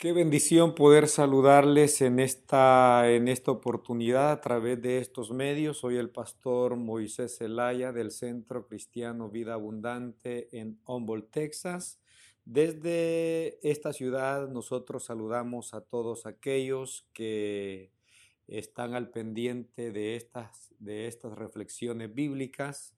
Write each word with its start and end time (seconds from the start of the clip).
Qué 0.00 0.14
bendición 0.14 0.74
poder 0.74 1.08
saludarles 1.08 2.00
en 2.00 2.20
esta, 2.20 3.12
en 3.12 3.28
esta 3.28 3.50
oportunidad 3.50 4.32
a 4.32 4.40
través 4.40 4.80
de 4.80 4.96
estos 4.96 5.30
medios. 5.30 5.76
Soy 5.76 5.98
el 5.98 6.08
pastor 6.08 6.76
Moisés 6.76 7.36
Zelaya 7.36 7.92
del 7.92 8.10
Centro 8.10 8.66
Cristiano 8.66 9.28
Vida 9.28 9.52
Abundante 9.52 10.48
en 10.58 10.80
Humboldt, 10.86 11.30
Texas. 11.30 12.00
Desde 12.46 13.58
esta 13.60 13.92
ciudad 13.92 14.48
nosotros 14.48 15.04
saludamos 15.04 15.74
a 15.74 15.82
todos 15.82 16.24
aquellos 16.24 17.06
que 17.12 17.92
están 18.48 18.94
al 18.94 19.10
pendiente 19.10 19.92
de 19.92 20.16
estas, 20.16 20.74
de 20.78 21.08
estas 21.08 21.36
reflexiones 21.36 22.14
bíblicas 22.14 22.94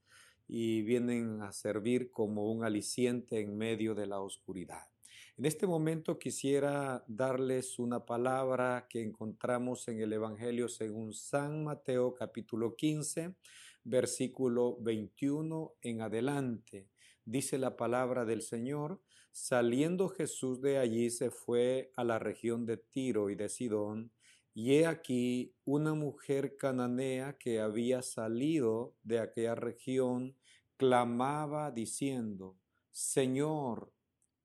y 0.46 0.82
vienen 0.82 1.42
a 1.42 1.50
servir 1.50 2.12
como 2.12 2.52
un 2.52 2.62
aliciente 2.62 3.40
en 3.40 3.58
medio 3.58 3.96
de 3.96 4.06
la 4.06 4.20
oscuridad. 4.20 4.91
En 5.38 5.46
este 5.46 5.66
momento 5.66 6.18
quisiera 6.18 7.04
darles 7.08 7.78
una 7.78 8.04
palabra 8.04 8.86
que 8.88 9.02
encontramos 9.02 9.88
en 9.88 9.98
el 10.00 10.12
Evangelio 10.12 10.68
según 10.68 11.14
San 11.14 11.64
Mateo 11.64 12.14
capítulo 12.14 12.76
15, 12.76 13.34
versículo 13.82 14.76
21 14.82 15.72
en 15.80 16.02
adelante. 16.02 16.90
Dice 17.24 17.56
la 17.56 17.78
palabra 17.78 18.26
del 18.26 18.42
Señor, 18.42 19.00
saliendo 19.30 20.10
Jesús 20.10 20.60
de 20.60 20.76
allí 20.76 21.08
se 21.08 21.30
fue 21.30 21.92
a 21.96 22.04
la 22.04 22.18
región 22.18 22.66
de 22.66 22.76
Tiro 22.76 23.30
y 23.30 23.34
de 23.34 23.48
Sidón, 23.48 24.12
y 24.52 24.74
he 24.74 24.86
aquí 24.86 25.54
una 25.64 25.94
mujer 25.94 26.58
cananea 26.58 27.38
que 27.38 27.58
había 27.58 28.02
salido 28.02 28.94
de 29.02 29.18
aquella 29.18 29.54
región, 29.54 30.36
clamaba 30.76 31.70
diciendo, 31.70 32.58
Señor, 32.90 33.94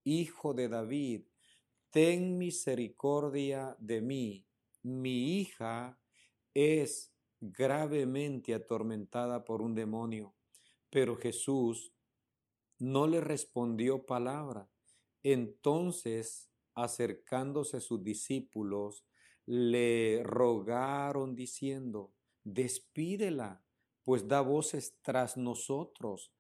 Hijo 0.10 0.54
de 0.54 0.70
David, 0.70 1.24
ten 1.90 2.38
misericordia 2.38 3.76
de 3.78 4.00
mí. 4.00 4.48
Mi 4.82 5.42
hija 5.42 6.00
es 6.54 7.14
gravemente 7.41 8.54
atormentada 8.54 9.44
por 9.44 9.62
un 9.62 9.76
demonio. 9.76 10.34
Pero 10.90 11.18
Jesús 11.18 11.91
no 12.80 13.05
le 13.05 13.20
respondió 13.20 14.05
palabra. 14.05 14.72
Entonces, 15.24 16.49
acercándose 16.74 17.82
sus 17.82 18.02
discípulos, 18.02 19.04
le 19.46 20.21
rogaron 20.24 21.36
diciendo, 21.36 22.14
despídela, 22.46 23.62
pues 24.04 24.26
da 24.26 24.40
voces 24.40 24.98
tras 25.02 25.36
nosotros. 25.36 26.32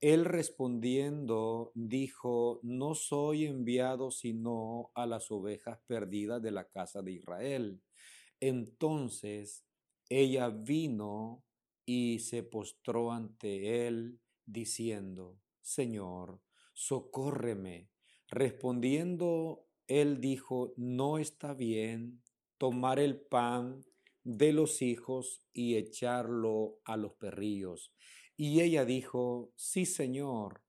Él 0.00 0.24
respondiendo 0.24 1.72
dijo, 1.74 2.60
no 2.62 2.94
soy 2.94 3.46
enviado 3.46 4.10
sino 4.10 4.90
a 4.94 5.06
las 5.06 5.30
ovejas 5.30 5.78
perdidas 5.86 6.42
de 6.42 6.50
la 6.50 6.68
casa 6.68 7.02
de 7.02 7.12
Israel. 7.12 7.80
Entonces 8.40 9.64
ella 10.08 10.50
vino 10.50 11.44
y 11.86 12.18
se 12.18 12.42
postró 12.42 13.12
ante 13.12 13.86
él, 13.86 14.20
diciendo, 14.44 15.38
Señor, 15.62 16.40
socórreme. 16.74 17.88
Respondiendo, 18.28 19.66
él 19.86 20.20
dijo, 20.20 20.74
no 20.76 21.18
está 21.18 21.54
bien 21.54 22.22
tomar 22.58 22.98
el 22.98 23.20
pan 23.20 23.84
de 24.24 24.52
los 24.52 24.82
hijos 24.82 25.44
y 25.52 25.76
echarlo 25.76 26.80
a 26.84 26.96
los 26.96 27.14
perrillos. 27.14 27.92
Y 28.36 28.60
ella 28.60 28.84
dijo, 28.84 29.52
sí, 29.56 29.86
Señor, 29.86 30.62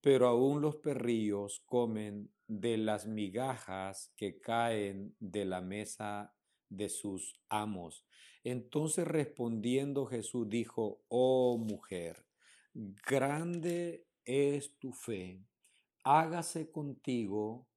pero 0.00 0.28
aún 0.28 0.62
los 0.62 0.76
perrillos 0.76 1.60
comen 1.66 2.30
de 2.46 2.78
las 2.78 3.06
migajas 3.06 4.12
que 4.16 4.40
caen 4.40 5.16
de 5.18 5.44
la 5.44 5.60
mesa 5.60 6.34
de 6.68 6.88
sus 6.88 7.40
amos. 7.48 8.06
Entonces 8.44 9.06
respondiendo 9.06 10.06
Jesús 10.06 10.48
dijo, 10.48 11.02
oh 11.08 11.58
mujer, 11.58 12.24
grande 12.72 14.06
es 14.24 14.78
tu 14.78 14.92
fe, 14.92 15.44
hágase 16.04 16.70
contigo 16.70 17.68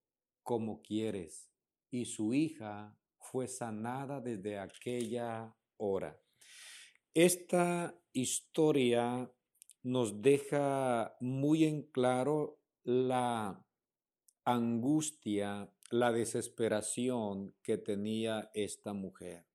como 0.43 0.81
quieres. 0.81 1.49
Y 1.89 2.05
su 2.05 2.33
hija 2.33 2.95
fue 3.17 3.47
sanada 3.47 4.21
desde 4.21 4.59
aquella 4.59 5.55
hora. 5.77 6.19
Esta 7.13 7.94
historia 8.13 9.29
nos 9.83 10.22
deja 10.22 11.17
muy 11.19 11.66
en 11.66 11.81
claro 11.81 12.61
la 12.83 13.66
angustia, 14.45 15.69
la 15.89 16.13
desesperación 16.13 17.53
que 17.63 17.77
tenía 17.77 18.49
esta 18.53 18.94
mujer. 18.94 19.45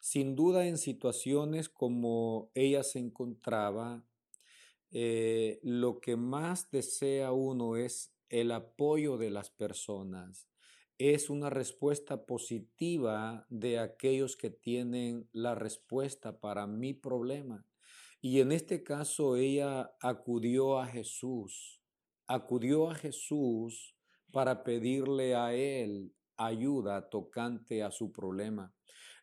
Sin 0.00 0.34
duda 0.34 0.66
en 0.66 0.78
situaciones 0.78 1.68
como 1.68 2.50
ella 2.54 2.82
se 2.82 2.98
encontraba, 2.98 4.02
eh, 4.90 5.60
lo 5.62 6.00
que 6.00 6.16
más 6.16 6.70
desea 6.70 7.30
uno 7.32 7.76
es 7.76 8.14
el 8.30 8.52
apoyo 8.52 9.18
de 9.18 9.28
las 9.28 9.50
personas, 9.50 10.48
es 10.98 11.28
una 11.28 11.50
respuesta 11.50 12.24
positiva 12.24 13.46
de 13.50 13.78
aquellos 13.78 14.36
que 14.36 14.50
tienen 14.50 15.28
la 15.32 15.54
respuesta 15.54 16.40
para 16.40 16.66
mi 16.66 16.94
problema. 16.94 17.66
Y 18.20 18.40
en 18.40 18.52
este 18.52 18.82
caso 18.82 19.36
ella 19.36 19.94
acudió 20.00 20.78
a 20.78 20.86
Jesús, 20.86 21.82
acudió 22.26 22.90
a 22.90 22.94
Jesús 22.94 23.94
para 24.32 24.64
pedirle 24.64 25.34
a 25.34 25.54
él 25.54 26.12
ayuda 26.36 27.08
tocante 27.08 27.82
a 27.82 27.90
su 27.90 28.12
problema. 28.12 28.74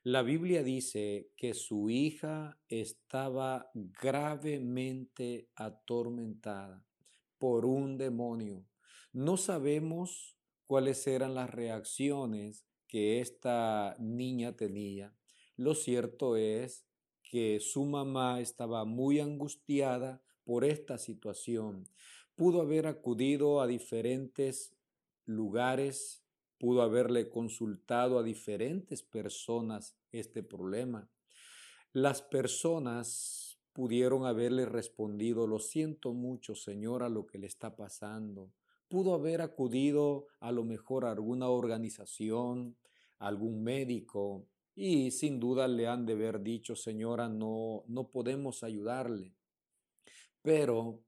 La 0.03 0.21
Biblia 0.21 0.63
dice 0.63 1.31
que 1.37 1.53
su 1.53 1.89
hija 1.89 2.59
estaba 2.67 3.71
gravemente 3.73 5.49
atormentada 5.55 6.85
por 7.37 7.65
un 7.65 7.97
demonio. 7.97 8.65
No 9.13 9.37
sabemos 9.37 10.37
cuáles 10.67 11.05
eran 11.07 11.35
las 11.35 11.49
reacciones 11.49 12.65
que 12.87 13.19
esta 13.19 13.95
niña 13.99 14.55
tenía. 14.55 15.13
Lo 15.55 15.75
cierto 15.75 16.35
es 16.35 16.85
que 17.23 17.59
su 17.59 17.85
mamá 17.85 18.39
estaba 18.39 18.85
muy 18.85 19.19
angustiada 19.19 20.21
por 20.43 20.65
esta 20.65 20.97
situación. 20.97 21.87
Pudo 22.35 22.61
haber 22.61 22.87
acudido 22.87 23.61
a 23.61 23.67
diferentes 23.67 24.75
lugares, 25.25 26.23
pudo 26.59 26.81
haberle 26.81 27.29
consultado 27.29 28.19
a 28.19 28.23
diferentes 28.23 29.01
personas 29.03 29.95
este 30.11 30.43
problema. 30.43 31.09
Las 31.93 32.21
personas 32.21 33.59
pudieron 33.73 34.25
haberle 34.25 34.65
respondido, 34.65 35.47
lo 35.47 35.59
siento 35.59 36.13
mucho, 36.13 36.55
señora, 36.55 37.09
lo 37.09 37.25
que 37.25 37.39
le 37.39 37.47
está 37.47 37.75
pasando 37.75 38.51
pudo 38.93 39.15
haber 39.15 39.41
acudido 39.41 40.27
a 40.39 40.51
lo 40.51 40.63
mejor 40.63 41.05
a 41.05 41.11
alguna 41.11 41.49
organización, 41.49 42.77
algún 43.17 43.63
médico, 43.63 44.47
y 44.75 45.09
sin 45.09 45.39
duda 45.39 45.67
le 45.67 45.87
han 45.87 46.05
de 46.05 46.13
haber 46.13 46.43
dicho, 46.43 46.75
señora, 46.75 47.27
no, 47.27 47.85
no 47.87 48.11
podemos 48.11 48.61
ayudarle. 48.61 49.35
Pero 50.43 51.03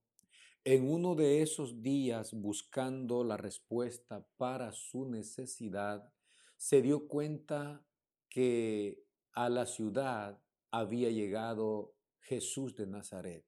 en 0.63 0.89
uno 0.89 1.13
de 1.13 1.43
esos 1.43 1.83
días, 1.83 2.33
buscando 2.33 3.23
la 3.23 3.37
respuesta 3.37 4.27
para 4.35 4.71
su 4.71 5.05
necesidad, 5.07 6.11
se 6.57 6.81
dio 6.81 7.07
cuenta 7.07 7.85
que 8.29 9.05
a 9.33 9.47
la 9.47 9.67
ciudad 9.67 10.41
había 10.71 11.11
llegado 11.11 11.93
Jesús 12.17 12.75
de 12.75 12.87
Nazaret. 12.87 13.45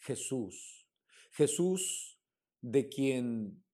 Jesús. 0.00 0.86
Jesús 1.32 2.18
de 2.60 2.90
quien 2.90 3.64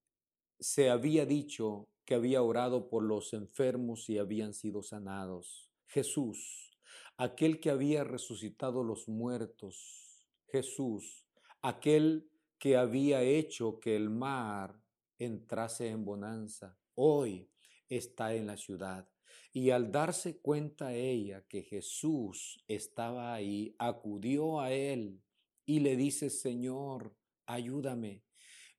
se 0.58 0.90
había 0.90 1.26
dicho 1.26 1.88
que 2.04 2.14
había 2.14 2.42
orado 2.42 2.88
por 2.88 3.02
los 3.02 3.32
enfermos 3.32 4.08
y 4.08 4.18
habían 4.18 4.54
sido 4.54 4.82
sanados. 4.82 5.70
Jesús, 5.86 6.72
aquel 7.16 7.60
que 7.60 7.70
había 7.70 8.04
resucitado 8.04 8.84
los 8.84 9.08
muertos. 9.08 10.24
Jesús, 10.48 11.26
aquel 11.62 12.30
que 12.58 12.76
había 12.76 13.22
hecho 13.22 13.80
que 13.80 13.96
el 13.96 14.10
mar 14.10 14.80
entrase 15.18 15.88
en 15.88 16.04
bonanza, 16.04 16.78
hoy 16.94 17.50
está 17.88 18.34
en 18.34 18.46
la 18.46 18.56
ciudad. 18.56 19.08
Y 19.52 19.70
al 19.70 19.90
darse 19.90 20.38
cuenta 20.38 20.94
ella 20.94 21.44
que 21.48 21.62
Jesús 21.62 22.62
estaba 22.68 23.34
ahí, 23.34 23.74
acudió 23.78 24.60
a 24.60 24.72
él 24.72 25.22
y 25.64 25.80
le 25.80 25.96
dice, 25.96 26.30
Señor, 26.30 27.16
ayúdame 27.46 28.22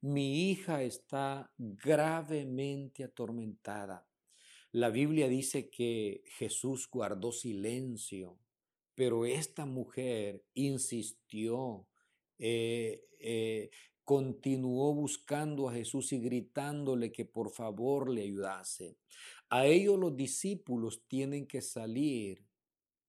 mi 0.01 0.51
hija 0.51 0.83
está 0.83 1.51
gravemente 1.57 3.03
atormentada. 3.03 4.07
La 4.71 4.89
Biblia 4.89 5.27
dice 5.27 5.69
que 5.69 6.23
Jesús 6.37 6.87
guardó 6.91 7.31
silencio, 7.31 8.37
pero 8.95 9.25
esta 9.25 9.65
mujer 9.65 10.43
insistió, 10.53 11.87
eh, 12.37 13.07
eh, 13.19 13.69
continuó 14.03 14.93
buscando 14.93 15.67
a 15.67 15.73
Jesús 15.73 16.13
y 16.13 16.19
gritándole 16.19 17.11
que 17.11 17.25
por 17.25 17.51
favor 17.51 18.09
le 18.09 18.23
ayudase. 18.23 18.97
A 19.49 19.65
ellos 19.65 19.97
los 19.97 20.15
discípulos 20.15 21.03
tienen 21.07 21.47
que 21.47 21.61
salir 21.61 22.45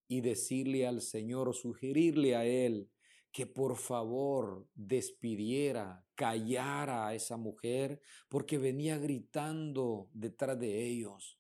y 0.09 0.23
decirle 0.23 0.87
al 0.87 1.03
Señor 1.03 1.55
sugerirle 1.55 2.35
a 2.35 2.47
Él 2.47 2.91
que 3.31 3.47
por 3.47 3.77
favor 3.77 4.67
despidiera, 4.75 6.08
callara 6.19 7.07
a 7.07 7.15
esa 7.15 7.37
mujer, 7.37 8.01
porque 8.29 8.59
venía 8.59 8.99
gritando 8.99 10.11
detrás 10.13 10.59
de 10.59 10.85
ellos. 10.85 11.39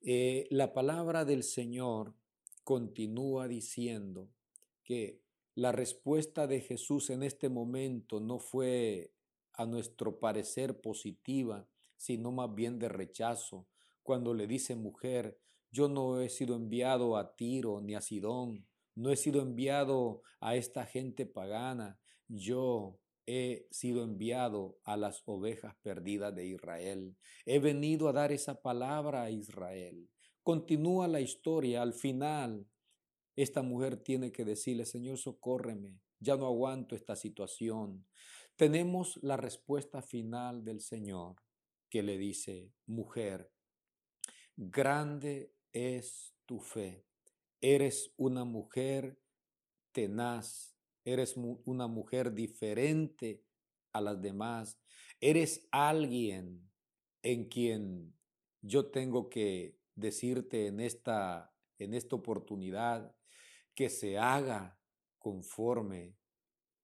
Eh, 0.00 0.46
la 0.48 0.72
palabra 0.72 1.24
del 1.24 1.42
Señor 1.42 2.14
continúa 2.62 3.48
diciendo 3.48 4.30
que 4.84 5.20
la 5.56 5.72
respuesta 5.72 6.46
de 6.46 6.60
Jesús 6.60 7.10
en 7.10 7.24
este 7.24 7.48
momento 7.48 8.20
no 8.20 8.38
fue 8.38 9.12
a 9.54 9.66
nuestro 9.66 10.20
parecer 10.20 10.80
positiva, 10.80 11.66
sino 11.96 12.30
más 12.30 12.54
bien 12.54 12.78
de 12.78 12.88
rechazo, 12.88 13.66
cuando 14.04 14.34
le 14.34 14.46
dice 14.46 14.76
mujer, 14.76 15.36
yo 15.72 15.88
no 15.88 16.20
he 16.20 16.28
sido 16.28 16.54
enviado 16.54 17.16
a 17.16 17.34
Tiro 17.34 17.80
ni 17.80 17.96
a 17.96 18.00
Sidón, 18.00 18.68
no 18.94 19.10
he 19.10 19.16
sido 19.16 19.42
enviado 19.42 20.22
a 20.38 20.54
esta 20.54 20.86
gente 20.86 21.26
pagana, 21.26 21.98
yo 22.28 23.01
he 23.26 23.66
sido 23.70 24.02
enviado 24.04 24.78
a 24.84 24.96
las 24.96 25.22
ovejas 25.26 25.74
perdidas 25.82 26.34
de 26.34 26.46
Israel. 26.46 27.16
He 27.46 27.58
venido 27.58 28.08
a 28.08 28.12
dar 28.12 28.32
esa 28.32 28.60
palabra 28.60 29.22
a 29.22 29.30
Israel. 29.30 30.08
Continúa 30.42 31.08
la 31.08 31.20
historia, 31.20 31.82
al 31.82 31.94
final 31.94 32.66
esta 33.36 33.62
mujer 33.62 33.96
tiene 33.96 34.32
que 34.32 34.44
decirle, 34.44 34.84
Señor, 34.84 35.18
socórreme, 35.18 36.00
ya 36.20 36.36
no 36.36 36.46
aguanto 36.46 36.94
esta 36.94 37.16
situación. 37.16 38.06
Tenemos 38.56 39.18
la 39.22 39.36
respuesta 39.36 40.02
final 40.02 40.64
del 40.64 40.80
Señor 40.80 41.36
que 41.88 42.02
le 42.02 42.18
dice, 42.18 42.72
mujer, 42.86 43.50
grande 44.56 45.54
es 45.72 46.34
tu 46.44 46.60
fe 46.60 47.06
Eres 47.64 48.12
una 48.16 48.44
mujer 48.44 49.20
tenaz, 49.92 50.71
eres 51.04 51.36
una 51.36 51.86
mujer 51.86 52.32
diferente 52.32 53.44
a 53.92 54.00
las 54.00 54.20
demás, 54.20 54.78
eres 55.20 55.66
alguien 55.70 56.70
en 57.22 57.48
quien 57.48 58.14
yo 58.60 58.90
tengo 58.90 59.28
que 59.28 59.78
decirte 59.94 60.66
en 60.66 60.80
esta, 60.80 61.52
en 61.78 61.94
esta 61.94 62.16
oportunidad 62.16 63.14
que 63.74 63.88
se 63.88 64.18
haga 64.18 64.78
conforme 65.18 66.16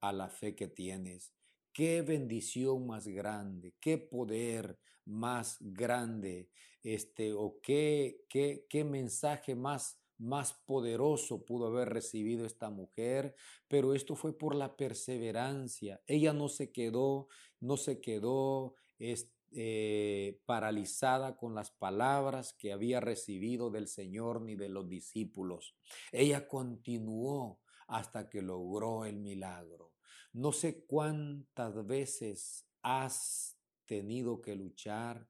a 0.00 0.12
la 0.12 0.29
fe 0.29 0.55
que 0.55 0.69
tienes. 0.69 1.32
Qué 1.73 2.03
bendición 2.03 2.87
más 2.87 3.06
grande, 3.06 3.75
qué 3.81 3.99
poder 3.99 4.79
más 5.05 5.56
grande, 5.61 6.50
este, 6.82 7.32
o 7.32 7.61
qué, 7.62 8.25
qué, 8.29 8.67
qué 8.69 8.85
mensaje 8.85 9.55
más 9.55 10.00
más 10.19 10.53
poderoso 10.53 11.44
pudo 11.44 11.69
haber 11.69 11.88
recibido 11.91 12.44
esta 12.44 12.70
mujer, 12.70 13.35
pero 13.69 13.94
esto 13.94 14.17
fue 14.17 14.37
por 14.37 14.55
la 14.55 14.76
perseverancia. 14.76 16.03
Ella 16.06 16.32
no 16.32 16.49
se 16.49 16.73
quedó, 16.73 17.29
no 17.61 17.76
se 17.76 18.00
quedó 18.00 18.75
eh, 18.99 20.41
paralizada 20.44 21.37
con 21.37 21.55
las 21.55 21.70
palabras 21.70 22.53
que 22.53 22.73
había 22.73 23.00
recibido 23.00 23.70
del 23.70 23.87
Señor 23.87 24.43
ni 24.43 24.56
de 24.56 24.69
los 24.69 24.88
discípulos. 24.88 25.76
Ella 26.12 26.49
continuó 26.49 27.61
hasta 27.87 28.29
que 28.29 28.43
logró 28.43 29.05
el 29.05 29.19
milagro. 29.19 29.94
No 30.32 30.53
sé 30.53 30.85
cuántas 30.85 31.87
veces 31.87 32.67
has 32.82 33.56
tenido 33.87 34.43
que 34.43 34.55
luchar, 34.55 35.29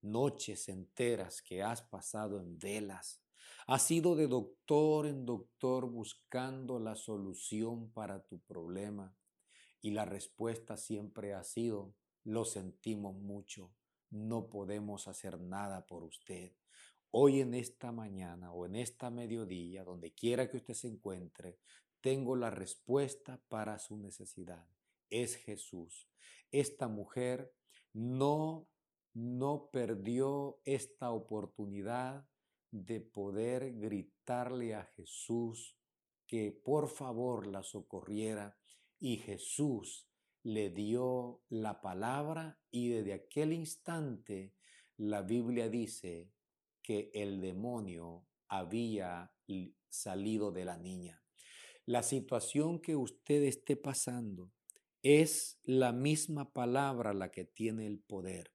noches 0.00 0.68
enteras 0.68 1.42
que 1.42 1.62
has 1.62 1.82
pasado 1.82 2.40
en 2.40 2.56
velas 2.58 3.20
Has 3.70 3.90
ido 3.90 4.16
de 4.16 4.28
doctor 4.28 5.06
en 5.06 5.26
doctor 5.26 5.90
buscando 5.90 6.78
la 6.78 6.96
solución 6.96 7.90
para 7.92 8.24
tu 8.24 8.40
problema 8.40 9.14
y 9.82 9.90
la 9.90 10.06
respuesta 10.06 10.78
siempre 10.78 11.34
ha 11.34 11.44
sido, 11.44 11.94
lo 12.24 12.46
sentimos 12.46 13.14
mucho, 13.14 13.74
no 14.08 14.48
podemos 14.48 15.06
hacer 15.06 15.38
nada 15.38 15.84
por 15.84 16.02
usted. 16.02 16.54
Hoy 17.10 17.42
en 17.42 17.52
esta 17.52 17.92
mañana 17.92 18.52
o 18.52 18.64
en 18.64 18.74
esta 18.74 19.10
mediodía, 19.10 19.84
donde 19.84 20.14
quiera 20.14 20.48
que 20.48 20.56
usted 20.56 20.72
se 20.72 20.88
encuentre, 20.88 21.58
tengo 22.00 22.36
la 22.36 22.48
respuesta 22.48 23.38
para 23.48 23.78
su 23.78 23.98
necesidad. 23.98 24.66
Es 25.10 25.36
Jesús. 25.36 26.08
Esta 26.50 26.88
mujer 26.88 27.52
no 27.92 28.66
no 29.12 29.68
perdió 29.70 30.58
esta 30.64 31.10
oportunidad 31.10 32.24
de 32.70 33.00
poder 33.00 33.74
gritarle 33.78 34.74
a 34.74 34.84
Jesús 34.84 35.76
que 36.26 36.52
por 36.52 36.88
favor 36.88 37.46
la 37.46 37.62
socorriera 37.62 38.58
y 38.98 39.16
Jesús 39.16 40.08
le 40.42 40.70
dio 40.70 41.42
la 41.48 41.80
palabra 41.80 42.60
y 42.70 42.88
desde 42.88 43.14
aquel 43.14 43.52
instante 43.52 44.54
la 44.96 45.22
Biblia 45.22 45.68
dice 45.68 46.30
que 46.82 47.10
el 47.14 47.40
demonio 47.40 48.26
había 48.48 49.32
salido 49.88 50.52
de 50.52 50.64
la 50.64 50.78
niña. 50.78 51.22
La 51.86 52.02
situación 52.02 52.80
que 52.80 52.96
usted 52.96 53.42
esté 53.44 53.76
pasando 53.76 54.52
es 55.02 55.58
la 55.62 55.92
misma 55.92 56.52
palabra 56.52 57.14
la 57.14 57.30
que 57.30 57.44
tiene 57.44 57.86
el 57.86 58.00
poder. 58.00 58.52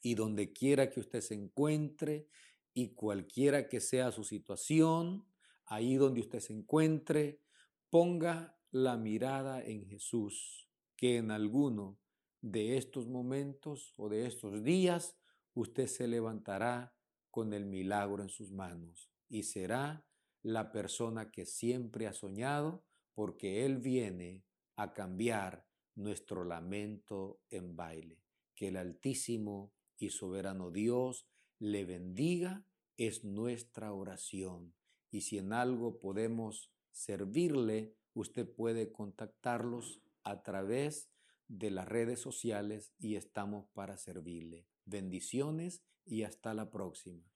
Y 0.00 0.14
donde 0.14 0.52
quiera 0.52 0.90
que 0.90 1.00
usted 1.00 1.20
se 1.20 1.34
encuentre, 1.34 2.28
y 2.78 2.90
cualquiera 2.90 3.70
que 3.70 3.80
sea 3.80 4.12
su 4.12 4.22
situación, 4.22 5.26
ahí 5.64 5.96
donde 5.96 6.20
usted 6.20 6.40
se 6.40 6.52
encuentre, 6.52 7.40
ponga 7.88 8.60
la 8.70 8.98
mirada 8.98 9.64
en 9.64 9.86
Jesús, 9.86 10.68
que 10.94 11.16
en 11.16 11.30
alguno 11.30 11.98
de 12.42 12.76
estos 12.76 13.06
momentos 13.06 13.94
o 13.96 14.10
de 14.10 14.26
estos 14.26 14.62
días 14.62 15.16
usted 15.54 15.86
se 15.86 16.06
levantará 16.06 16.94
con 17.30 17.54
el 17.54 17.64
milagro 17.64 18.22
en 18.22 18.28
sus 18.28 18.52
manos 18.52 19.10
y 19.30 19.44
será 19.44 20.06
la 20.42 20.70
persona 20.70 21.30
que 21.30 21.46
siempre 21.46 22.06
ha 22.06 22.12
soñado 22.12 22.84
porque 23.14 23.64
Él 23.64 23.78
viene 23.78 24.44
a 24.76 24.92
cambiar 24.92 25.66
nuestro 25.94 26.44
lamento 26.44 27.40
en 27.48 27.74
baile. 27.74 28.22
Que 28.54 28.68
el 28.68 28.76
Altísimo 28.76 29.72
y 29.96 30.10
soberano 30.10 30.70
Dios 30.70 31.26
le 31.58 31.84
bendiga 31.84 32.64
es 32.96 33.24
nuestra 33.24 33.92
oración. 33.92 34.74
Y 35.10 35.22
si 35.22 35.38
en 35.38 35.52
algo 35.52 35.98
podemos 35.98 36.70
servirle, 36.90 37.94
usted 38.14 38.48
puede 38.48 38.92
contactarlos 38.92 40.00
a 40.24 40.42
través 40.42 41.10
de 41.48 41.70
las 41.70 41.86
redes 41.86 42.20
sociales 42.20 42.92
y 42.98 43.16
estamos 43.16 43.66
para 43.68 43.96
servirle. 43.96 44.66
Bendiciones 44.84 45.82
y 46.04 46.22
hasta 46.22 46.54
la 46.54 46.70
próxima. 46.70 47.35